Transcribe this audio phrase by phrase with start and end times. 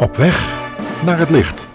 [0.00, 0.68] Op weg
[1.04, 1.68] naar het licht.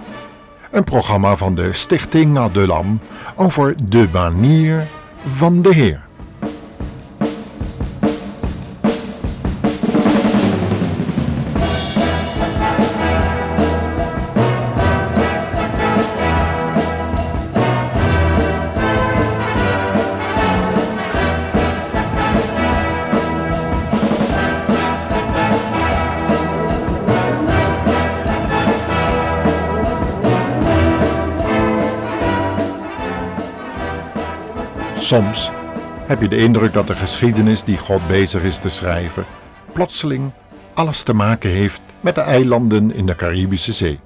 [0.71, 2.99] Een programma van de Stichting Adulam
[3.35, 4.83] over de manier
[5.35, 6.04] van de Heer.
[35.05, 35.51] Soms
[36.07, 39.25] heb je de indruk dat de geschiedenis die God bezig is te schrijven,
[39.73, 40.31] plotseling
[40.73, 43.99] alles te maken heeft met de eilanden in de Caribische Zee.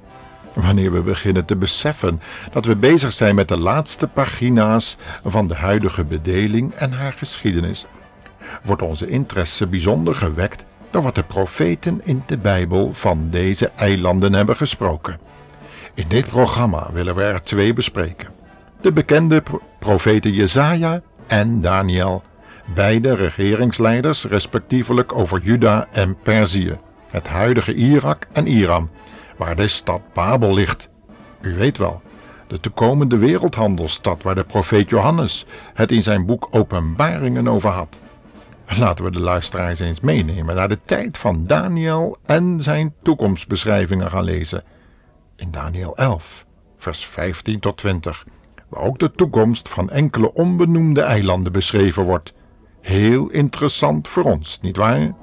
[0.53, 2.21] Wanneer we beginnen te beseffen
[2.51, 7.85] dat we bezig zijn met de laatste pagina's van de huidige bedeling en haar geschiedenis,
[8.63, 14.33] wordt onze interesse bijzonder gewekt door wat de profeten in de Bijbel van deze eilanden
[14.33, 15.19] hebben gesproken.
[15.93, 18.38] In dit programma willen we er twee bespreken.
[18.81, 19.43] De bekende
[19.79, 22.23] profeten Jezaja en Daniel,
[22.65, 26.77] beide regeringsleiders respectievelijk over Juda en Perzië,
[27.07, 28.89] het huidige Irak en Iran,
[29.37, 30.89] waar de stad Babel ligt.
[31.41, 32.01] U weet wel,
[32.47, 37.97] de toekomende wereldhandelsstad waar de profeet Johannes het in zijn boek Openbaringen over had.
[38.77, 44.23] Laten we de luisteraars eens meenemen naar de tijd van Daniel en zijn toekomstbeschrijvingen gaan
[44.23, 44.63] lezen.
[45.35, 46.45] In Daniel 11,
[46.77, 48.25] vers 15 tot 20
[48.69, 52.33] waar ook de toekomst van enkele onbenoemde eilanden beschreven wordt.
[52.81, 55.13] Heel interessant voor ons, nietwaar?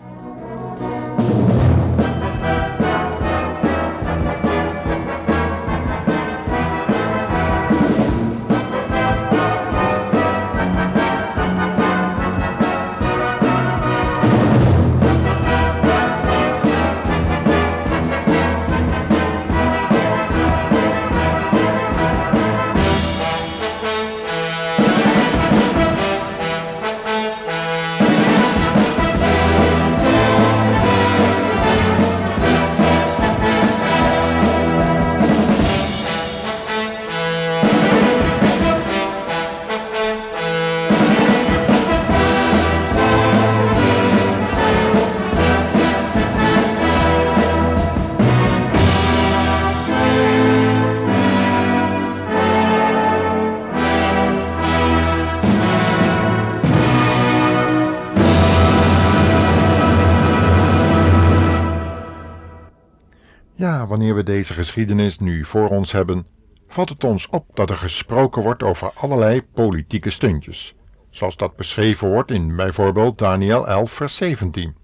[63.86, 66.26] Wanneer we deze geschiedenis nu voor ons hebben,
[66.68, 70.74] valt het ons op dat er gesproken wordt over allerlei politieke stuntjes,
[71.10, 74.76] zoals dat beschreven wordt in bijvoorbeeld Daniel 11, vers 17,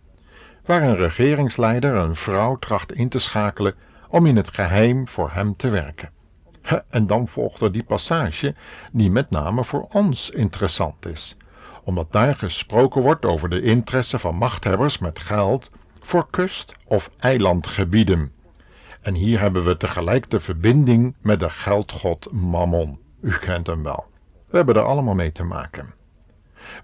[0.64, 3.74] waar een regeringsleider een vrouw tracht in te schakelen
[4.08, 6.10] om in het geheim voor hem te werken.
[6.90, 8.54] En dan volgt er die passage
[8.92, 11.36] die met name voor ons interessant is,
[11.84, 15.70] omdat daar gesproken wordt over de interesse van machthebbers met geld
[16.00, 18.32] voor kust- of eilandgebieden
[19.02, 22.98] en hier hebben we tegelijk de verbinding met de geldgod Mammon.
[23.20, 24.04] U kent hem wel.
[24.48, 25.94] We hebben er allemaal mee te maken.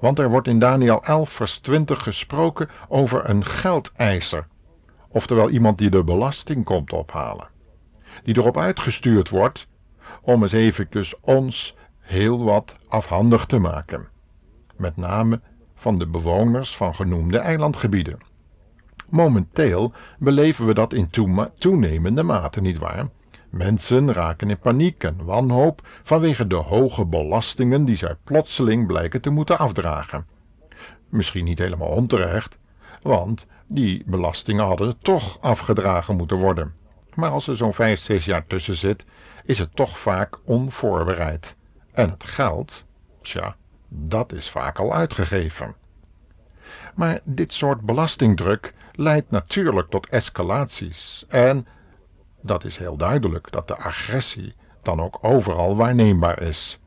[0.01, 4.47] Want er wordt in Daniel 11, vers 20 gesproken over een geldeiser,
[5.09, 7.49] oftewel iemand die de belasting komt ophalen,
[8.25, 9.69] die erop uitgestuurd wordt
[10.23, 14.09] om eens eventjes ons heel wat afhandig te maken,
[14.77, 15.41] met name
[15.75, 18.28] van de bewoners van genoemde eilandgebieden.
[19.09, 21.11] Momenteel beleven we dat in
[21.59, 23.09] toenemende mate, nietwaar?
[23.51, 29.31] Mensen raken in paniek en wanhoop vanwege de hoge belastingen die zij plotseling blijken te
[29.31, 30.27] moeten afdragen.
[31.09, 32.59] Misschien niet helemaal onterecht,
[33.03, 36.75] want die belastingen hadden toch afgedragen moeten worden.
[37.15, 39.05] Maar als er zo'n vijf, zes jaar tussen zit,
[39.45, 41.57] is het toch vaak onvoorbereid.
[41.93, 42.85] En het geld,
[43.23, 43.57] tja,
[43.89, 45.75] dat is vaak al uitgegeven.
[46.95, 51.67] Maar dit soort belastingdruk leidt natuurlijk tot escalaties en
[52.43, 56.79] dat is heel duidelijk dat de agressie dan ook overal waarneembaar is.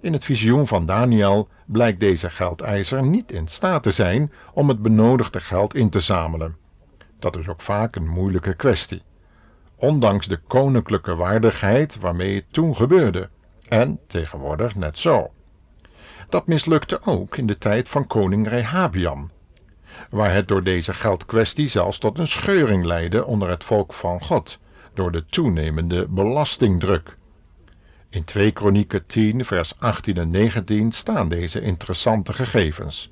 [0.00, 4.82] In het visioen van Daniel blijkt deze geldeiser niet in staat te zijn om het
[4.82, 6.56] benodigde geld in te zamelen.
[7.18, 9.02] Dat is ook vaak een moeilijke kwestie,
[9.76, 13.28] ondanks de koninklijke waardigheid waarmee het toen gebeurde,
[13.68, 15.30] en tegenwoordig net zo.
[16.28, 19.30] Dat mislukte ook in de tijd van koning Rehabiam,
[20.16, 24.58] waar het door deze geldkwestie zelfs tot een scheuring leidde onder het volk van God,
[24.94, 27.16] door de toenemende belastingdruk.
[28.10, 33.10] In 2 Kronieken 10, vers 18 en 19 staan deze interessante gegevens.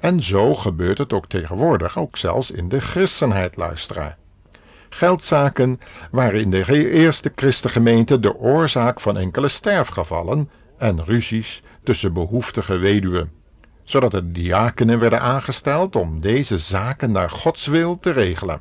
[0.00, 4.16] En zo gebeurt het ook tegenwoordig, ook zelfs in de christenheid, luisteraar.
[4.88, 5.80] Geldzaken
[6.10, 13.32] waren in de eerste christengemeente de oorzaak van enkele sterfgevallen en ruzies tussen behoeftige weduwen,
[13.84, 18.60] zodat de diakenen werden aangesteld om deze zaken naar Gods wil te regelen.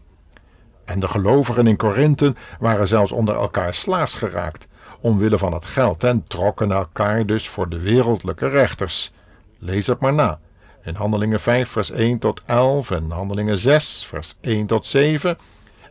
[0.86, 4.68] En de gelovigen in Korinthe waren zelfs onder elkaar slaas geraakt,
[5.02, 9.12] omwille van het geld, en trokken elkaar dus voor de wereldlijke rechters.
[9.60, 10.40] Lees het maar na.
[10.84, 15.38] In Handelingen 5, vers 1 tot 11 en Handelingen 6, vers 1 tot 7.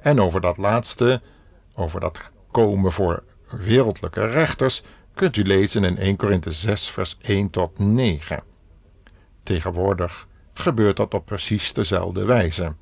[0.01, 1.21] En over dat laatste,
[1.75, 4.83] over dat komen voor wereldlijke rechters,
[5.15, 8.50] kunt u lezen in 1 Korinthe 6, vers 1 tot 9.
[9.43, 12.73] Tegenwoordig gebeurt dat op precies dezelfde wijze.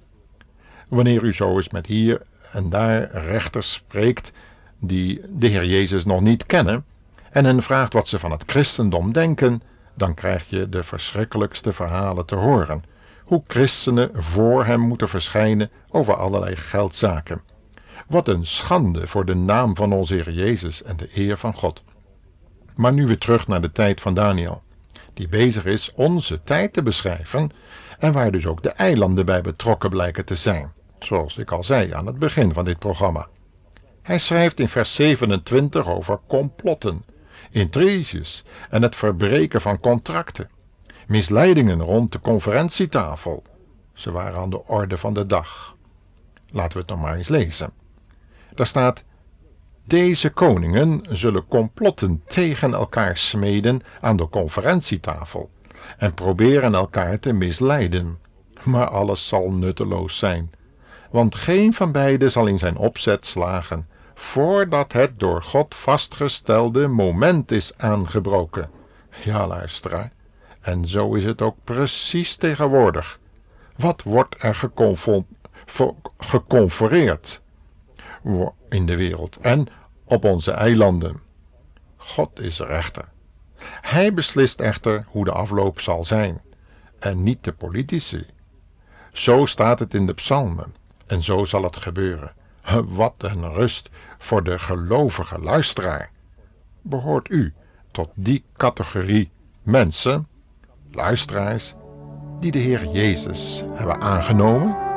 [0.88, 2.22] Wanneer u zo eens met hier
[2.52, 4.32] en daar rechters spreekt
[4.78, 6.84] die de Heer Jezus nog niet kennen
[7.30, 9.62] en hen vraagt wat ze van het christendom denken,
[9.94, 12.84] dan krijg je de verschrikkelijkste verhalen te horen.
[13.24, 17.40] Hoe christenen voor hem moeten verschijnen over allerlei geldzaken.
[18.06, 21.82] Wat een schande voor de naam van onze Heer Jezus en de eer van God.
[22.74, 24.62] Maar nu weer terug naar de tijd van Daniel,
[25.18, 27.50] die bezig is onze tijd te beschrijven
[27.98, 31.92] en waar dus ook de eilanden bij betrokken blijken te zijn, zoals ik al zei
[31.92, 33.28] aan het begin van dit programma.
[34.02, 37.04] Hij schrijft in vers 27 over complotten,
[37.50, 40.50] intriges en het verbreken van contracten,
[41.06, 43.42] misleidingen rond de conferentietafel.
[43.94, 45.76] Ze waren aan de orde van de dag.
[46.50, 47.70] Laten we het nog maar eens lezen.
[48.54, 49.04] Daar staat:
[49.88, 55.50] Deze koningen zullen complotten tegen elkaar smeden aan de conferentietafel
[55.98, 58.18] en proberen elkaar te misleiden.
[58.64, 60.50] Maar alles zal nutteloos zijn,
[61.10, 67.50] want geen van beiden zal in zijn opzet slagen voordat het door God vastgestelde moment
[67.50, 68.70] is aangebroken.
[69.24, 70.12] Ja, luisteraar,
[70.60, 73.18] en zo is het ook precies tegenwoordig.
[73.76, 74.70] Wat wordt er
[76.18, 77.40] geconfereerd
[78.68, 79.68] in de wereld en
[80.08, 81.20] op onze eilanden?
[81.96, 83.04] God is rechter.
[83.80, 86.40] Hij beslist echter hoe de afloop zal zijn,
[86.98, 88.26] en niet de politici.
[89.12, 90.74] Zo staat het in de psalmen,
[91.06, 92.32] en zo zal het gebeuren.
[92.86, 93.88] Wat een rust
[94.18, 96.10] voor de gelovige luisteraar.
[96.82, 97.54] Behoort u
[97.90, 99.30] tot die categorie
[99.62, 100.28] mensen,
[100.92, 101.74] luisteraars,
[102.40, 104.87] die de Heer Jezus hebben aangenomen?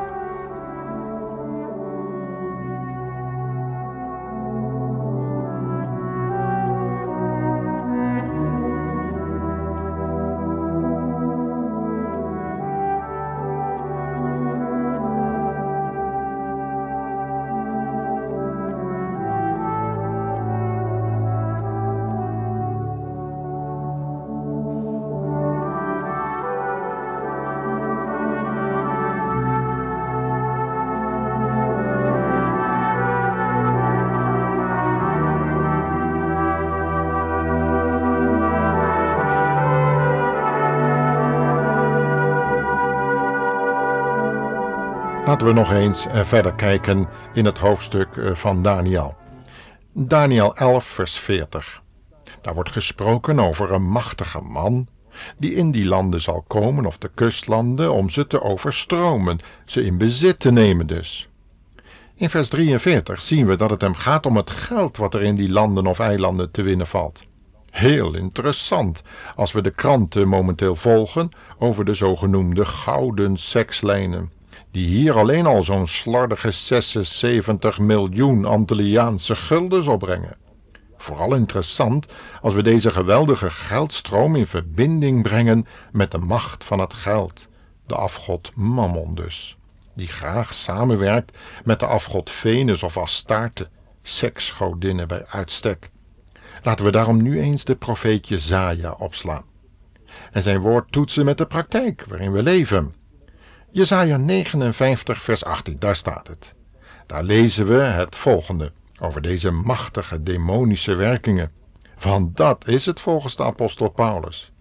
[45.26, 49.16] Laten we nog eens eh, verder kijken in het hoofdstuk eh, van Daniel.
[49.94, 51.82] Daniel 11, vers 40.
[52.42, 54.88] Daar wordt gesproken over een machtige man
[55.38, 59.98] die in die landen zal komen, of de kustlanden, om ze te overstromen, ze in
[59.98, 61.28] bezit te nemen dus.
[62.16, 65.36] In vers 43 zien we dat het hem gaat om het geld wat er in
[65.36, 67.24] die landen of eilanden te winnen valt.
[67.72, 69.04] Heel interessant
[69.36, 74.40] als we de kranten momenteel volgen over de zogenoemde gouden sekslijnen
[74.72, 80.38] die hier alleen al zo'n slordige 76 miljoen Antilliaanse guldens opbrengen.
[80.98, 82.06] Vooral interessant
[82.42, 87.48] als we deze geweldige geldstroom in verbinding brengen met de macht van het geld,
[87.88, 89.58] de afgod Mammon dus,
[89.96, 93.68] die graag samenwerkt met de afgod Venus of Astarte,
[94.02, 95.90] seksgodinnen bij uitstek.
[96.64, 99.44] Laten we daarom nu eens de profeet Jezaja opslaan
[100.32, 102.94] en zijn woord toetsen met de praktijk waarin we leven
[103.74, 106.54] Jesaja 59, vers 18, daar staat het.
[107.06, 111.52] Daar lezen we het volgende over deze machtige demonische werkingen.
[112.00, 114.52] Want dat is het volgens de apostel Paulus.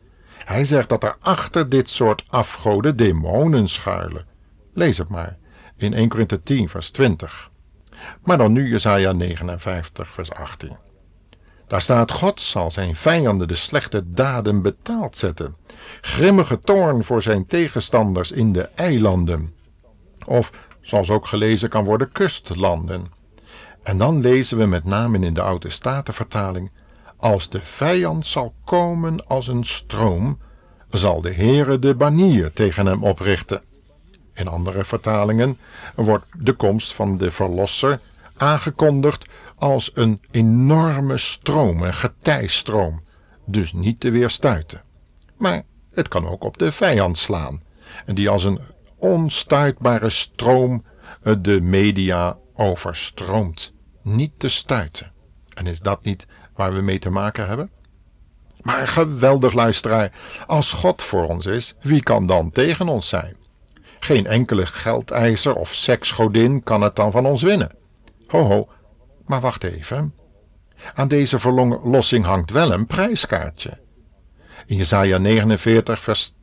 [0.44, 4.26] Hij zegt dat er achter dit soort afgoden demonen schuilen.
[4.74, 5.36] Lees het maar
[5.76, 7.50] in 1 Korinthe 10, vers 20.
[8.24, 10.76] Maar dan nu Jesaja 59, vers 18.
[11.70, 15.56] Daar staat: God zal zijn vijanden de slechte daden betaald zetten.
[16.00, 19.54] Grimmige toorn voor zijn tegenstanders in de eilanden.
[20.26, 23.06] Of, zoals ook gelezen kan worden, kustlanden.
[23.82, 26.70] En dan lezen we met name in de Oude Statenvertaling:
[27.16, 30.38] Als de vijand zal komen als een stroom,
[30.90, 33.62] zal de Heere de banier tegen hem oprichten.
[34.34, 35.58] In andere vertalingen
[35.94, 38.00] wordt de komst van de Verlosser
[38.36, 39.24] aangekondigd
[39.60, 43.02] als een enorme stroom, een getijstroom,
[43.44, 44.82] dus niet te weerstuiten.
[45.36, 45.62] Maar
[45.92, 47.62] het kan ook op de vijand slaan,
[48.06, 48.60] en die als een
[48.96, 50.84] onstuitbare stroom
[51.38, 55.12] de media overstroomt, niet te stuiten.
[55.54, 57.70] En is dat niet waar we mee te maken hebben?
[58.62, 60.12] Maar geweldig luisteraar,
[60.46, 63.36] als God voor ons is, wie kan dan tegen ons zijn?
[64.00, 67.74] Geen enkele geldeiser of seksgodin kan het dan van ons winnen.
[68.26, 68.68] Ho ho,
[69.30, 70.14] maar wacht even.
[70.94, 73.78] Aan deze verlossing hangt wel een prijskaartje.
[74.66, 76.34] In Jesaja 49 vers...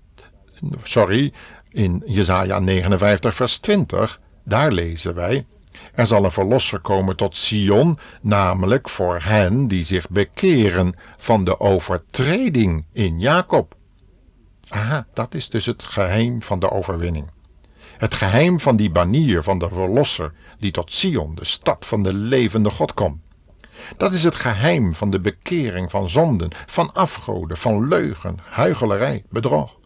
[0.83, 1.33] Sorry,
[1.69, 5.45] in Jesaja 59 vers 20, daar lezen wij...
[5.93, 11.59] Er zal een verlosser komen tot Sion, namelijk voor hen die zich bekeren van de
[11.59, 13.75] overtreding in Jacob.
[14.69, 17.29] Aha, dat is dus het geheim van de overwinning.
[17.97, 22.13] Het geheim van die banier van de verlosser die tot Sion, de stad van de
[22.13, 23.21] levende God, komt.
[23.97, 29.77] Dat is het geheim van de bekering van zonden, van afgoden, van leugen, huichelarij, bedrog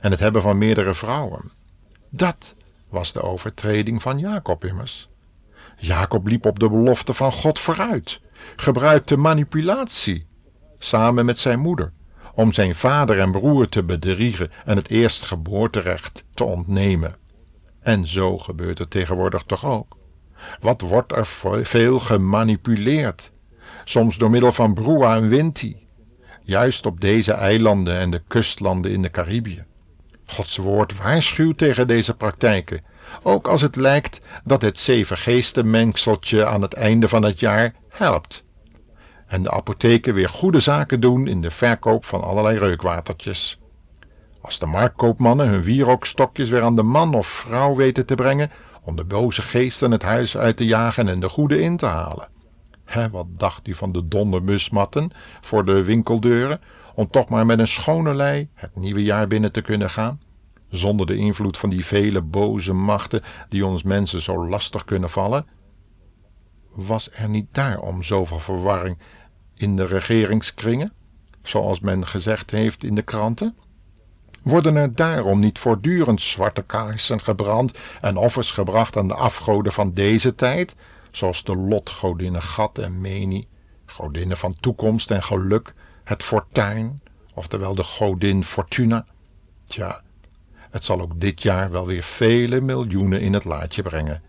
[0.00, 1.50] en het hebben van meerdere vrouwen.
[2.08, 2.54] Dat
[2.88, 5.08] was de overtreding van Jacob immers.
[5.76, 8.20] Jacob liep op de belofte van God vooruit,
[8.56, 10.26] gebruikte manipulatie,
[10.78, 11.92] samen met zijn moeder,
[12.34, 17.16] om zijn vader en broer te bedriegen en het eerstgeboorterecht te ontnemen.
[17.80, 19.96] En zo gebeurt het tegenwoordig toch ook.
[20.60, 21.26] Wat wordt er
[21.62, 23.32] veel gemanipuleerd,
[23.84, 25.86] soms door middel van broa en winti,
[26.42, 29.64] juist op deze eilanden en de kustlanden in de Caribië.
[30.26, 32.84] Gods woord waarschuwt tegen deze praktijken
[33.22, 38.44] ook als het lijkt dat het zevengeestenmengseltje aan het einde van het jaar helpt.
[39.26, 43.58] En de apotheken weer goede zaken doen in de verkoop van allerlei reukwatertjes.
[44.40, 48.50] Als de marktkoopmannen hun wierookstokjes weer aan de man of vrouw weten te brengen
[48.82, 52.28] om de boze geesten het huis uit te jagen en de goede in te halen.
[52.84, 56.60] Hè, wat dacht u van de dondermusmatten voor de winkeldeuren,
[56.94, 60.20] om toch maar met een schone lei het nieuwe jaar binnen te kunnen gaan?
[60.70, 65.46] zonder de invloed van die vele boze machten die ons mensen zo lastig kunnen vallen?
[66.70, 68.98] Was er niet daarom zoveel verwarring
[69.54, 70.92] in de regeringskringen,
[71.42, 73.56] zoals men gezegd heeft in de kranten?
[74.42, 79.92] Worden er daarom niet voortdurend zwarte kaarsen gebrand en offers gebracht aan de afgoden van
[79.92, 80.74] deze tijd,
[81.10, 83.48] zoals de lotgodinnen Gat en Meni,
[83.86, 87.00] godinnen van toekomst en geluk, het fortuin,
[87.34, 89.06] oftewel de godin Fortuna?
[89.66, 90.02] Tja,
[90.70, 94.22] het zal ook dit jaar wel weer vele miljoenen in het laadje brengen,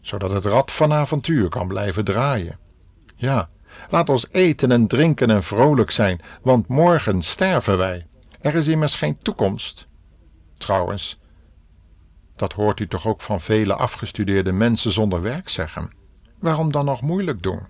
[0.00, 2.58] zodat het rad van avontuur kan blijven draaien.
[3.16, 3.48] Ja,
[3.90, 8.06] laat ons eten en drinken en vrolijk zijn, want morgen sterven wij.
[8.44, 9.86] Er is immers geen toekomst.
[10.58, 11.18] Trouwens,
[12.36, 15.92] dat hoort u toch ook van vele afgestudeerde mensen zonder werk zeggen.
[16.38, 17.60] Waarom dan nog moeilijk doen?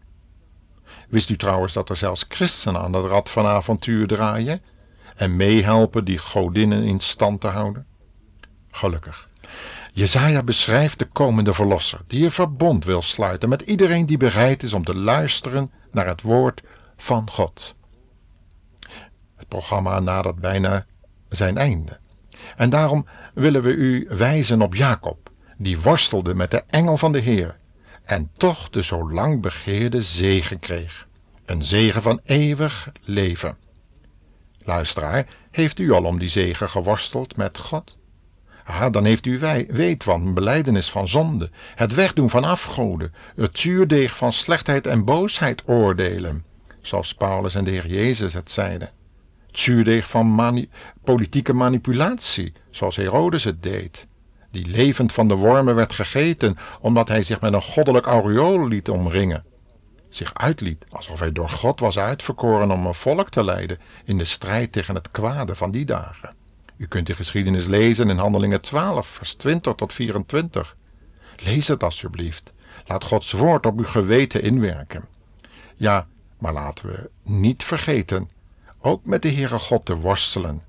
[1.09, 4.63] Wist u trouwens dat er zelfs christenen aan dat rad van avontuur draaien
[5.17, 7.87] en meehelpen die godinnen in stand te houden?
[8.71, 9.29] gelukkig.
[9.93, 14.73] Jezaja beschrijft de komende verlosser, die een verbond wil sluiten met iedereen die bereid is
[14.73, 16.63] om te luisteren naar het woord
[16.97, 17.75] van God.
[19.37, 20.87] Het programma nadert bijna
[21.29, 21.99] zijn einde.
[22.57, 27.19] En daarom willen we u wijzen op Jacob, die worstelde met de engel van de
[27.19, 27.57] Heer
[28.05, 31.07] en toch de zo lang begeerde zegen kreeg.
[31.45, 33.57] Een zegen van eeuwig leven.
[34.59, 37.97] Luisteraar, heeft u al om die zegen geworsteld met God?
[38.65, 43.59] Ah, dan heeft u wij, weet van beleidenis van zonde, het wegdoen van afgoden, het
[43.59, 46.45] zuurdeeg van slechtheid en boosheid oordelen,
[46.83, 48.91] zoals Paulus en de Heer Jezus het zeiden.
[49.59, 50.67] Zuurdeeg van
[51.05, 54.07] politieke manipulatie, zoals Herodes het deed,
[54.51, 58.89] die levend van de wormen werd gegeten, omdat hij zich met een goddelijk aureool liet
[58.89, 59.45] omringen.
[60.09, 64.25] Zich uitliet alsof hij door God was uitverkoren om een volk te leiden in de
[64.25, 66.35] strijd tegen het kwade van die dagen.
[66.77, 70.77] U kunt de geschiedenis lezen in Handelingen 12, vers 20 tot 24.
[71.37, 72.53] Lees het alsjeblieft.
[72.87, 75.05] Laat Gods woord op uw geweten inwerken.
[75.77, 76.07] Ja,
[76.39, 78.29] maar laten we niet vergeten
[78.85, 80.63] ook met de Heere God te worstelen,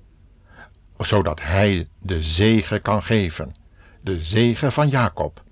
[0.98, 3.54] zodat Hij de zegen kan geven,
[4.00, 5.42] de zegen van Jacob.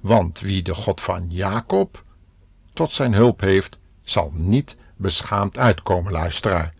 [0.00, 2.04] Want wie de God van Jacob
[2.72, 6.74] tot zijn hulp heeft, zal niet beschaamd uitkomen, luisteraar.